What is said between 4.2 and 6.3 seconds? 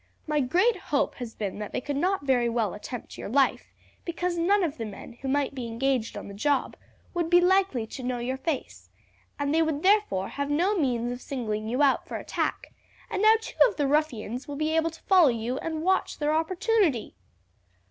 none of the men who might be engaged on